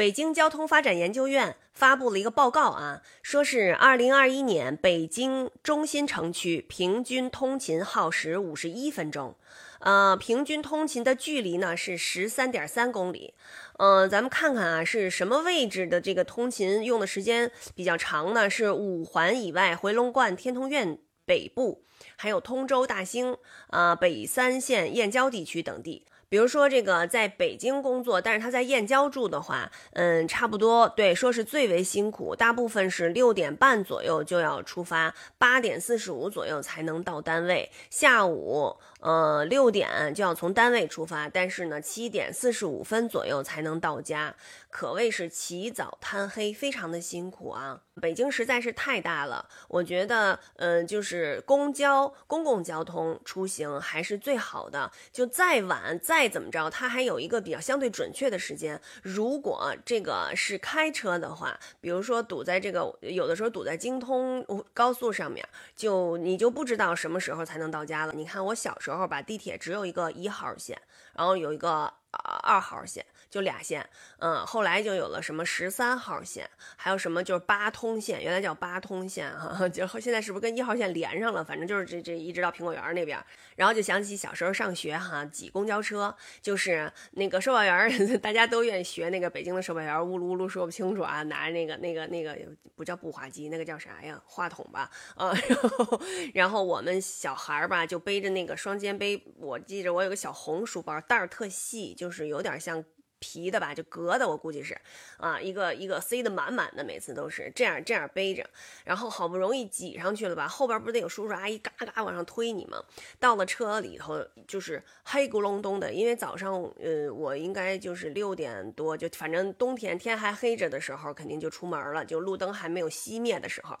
[0.00, 9.36] 北京交通发展研究院发布了一个报告啊，说是二零二一年北京中心城区平均通勤耗时五十一分钟，
[9.80, 13.34] 呃，平均通勤的距离呢是十三点三公里。
[13.76, 18.48] 嗯，咱们看看啊，是什么位置的这个通勤用的时间比较长呢？
[18.48, 20.96] 是五环以外，回龙观天通苑
[21.26, 21.84] 北部，
[22.16, 23.36] 还有通州大兴
[23.66, 26.06] 啊，北三县燕郊地区等地。
[26.30, 44.36] 比如说这个在北京工作，但是他在燕郊住的话，嗯，差不多对，说是最为辛苦，大部分是六点半左右就要出发，八点四十五左右才能到单位，下午呃六点就要从单位出发，但是呢七点四十五分左右才能到家，
[44.70, 47.80] 可谓是起早贪黑，非常的辛苦啊。
[48.00, 56.20] 北京实在是太大了，我觉得，嗯，就是公交、公共交通出行还是最好的，就再晚再。
[56.20, 58.78] 再怎么着，它还有一个比较相对准确的时间。
[59.02, 65.42] 如果这个是开车的话，比如说堵在这个有的时候堵在京通高速上面，
[65.74, 68.12] 就你就不知道什么时候才能到家了。
[68.12, 70.80] 你看我小时候吧，地铁只有一个一号线，
[71.14, 71.99] 然后有一个。
[72.42, 81.44] 二号线就俩线，嗯，后来就有了什么十三号线，还有什么就是八通线，原来叫八通线哈， 就现在是不是跟一号线连上了？
[81.44, 92.36] 反正就是这这一直到苹果园那边，然后就想起小时候上学哈，挤公交车，就是那个售票员， 大家都愿意学那个北京的售票员，呜噜呜噜说不清楚啊，拿着那个那个那个
[92.74, 94.20] 不叫步话机，那个叫啥呀？
[94.26, 96.00] 话筒吧，啊， 然后
[96.34, 101.94] 然后我们小孩儿吧就背着那个双肩背，我记着我有个小红书包，袋儿特细。
[102.00, 102.82] 就是有点像。
[103.20, 104.76] 皮的吧，就革的，我估计是，
[105.18, 108.44] 啊，一个一个塞得满满的，每次都是这样这样背着，
[108.84, 112.82] 然后好不容易挤上去了吧，后边不是得有叔叔阿姨嘎嘎往上推你吗？
[113.18, 123.78] 到了车里头就是黑咕隆咚的，因为早上，呃，我应该就是六点多，就反正冬天天还黑着的时候，肯定就出门了，就路灯还没有熄灭的时候，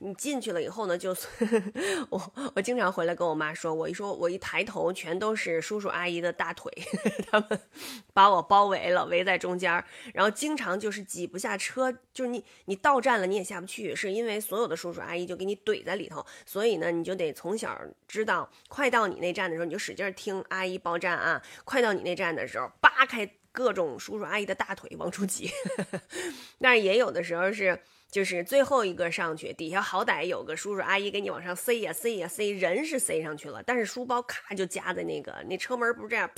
[0.00, 1.62] 你进去了以后呢，就呵呵
[2.10, 6.70] 我我经常回来跟我妈说，我一说我一抬头，全都是叔叔阿姨的大腿，
[7.30, 7.60] 呵 呵他们
[8.12, 8.81] 把我包围。
[8.82, 9.72] 围了，围在中间，
[10.12, 25.50] 然后经常就是挤不下车，就是你你到站了你也下不去，是因为所有的叔叔阿姨就给你怼在里头，所以呢你就得从小知道，快到你那站的时候你就使劲听阿姨报站啊，快到你那站的时候扒开各种叔叔阿姨的大腿往出挤，
[26.60, 27.80] 但是也有的时候是。
[28.12, 36.30] 就是最后一个上去，底下好歹有个叔叔阿姨给你往上塞呀塞呀塞，人是塞上去了，但是书包咔就夹在那个那车门不是这样，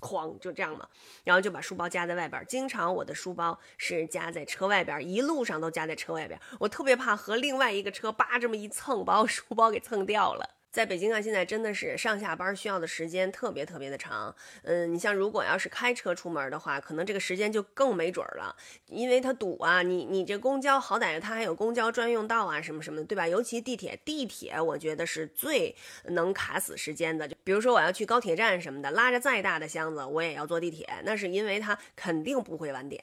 [0.00, 0.88] 哐就这样嘛，
[1.24, 2.40] 然后就把书包夹在外边。
[2.46, 10.57] 经常我的书包是夹在车外边，一路上都夹在车外边，我特别怕和另外一个车叭这么一蹭，把我书包给蹭掉了。
[10.70, 14.34] 在北京啊，现在真的是上下班需要的时间特别特别的长。
[14.62, 18.54] 嗯，你像如果要是开车出门的话，可能这个时间就更没准了，
[18.86, 19.82] 因为它堵啊。
[19.82, 23.26] 你你这公交好歹它还有公交专用道啊，什么什么的，对吧？
[23.26, 25.74] 尤其地铁，地铁我觉得是最
[26.04, 27.26] 能卡死时间的。
[27.26, 33.02] 就比如说我要去高铁站什么的，拉着再大的箱子，我也要坐地铁，那是因为它肯定不会晚点。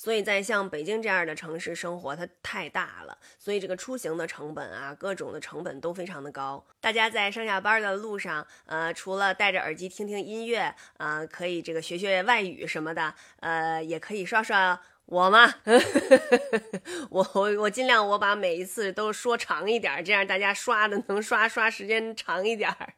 [0.00, 6.64] 所以在像北京这样的城市生活，它太大了，所以这个出行的成本啊，各种的成本都非常的高。
[6.80, 15.52] 大家在上下班的路上，呃，除了戴着耳机听听音乐，啊，可以这个学学外语什么的，呃，也可以刷刷我嘛。
[17.10, 22.94] 我我我尽量我把每一次都说长一点，这样大家刷的能刷刷时间长一点儿。